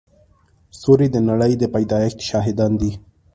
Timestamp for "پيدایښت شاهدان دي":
1.73-2.91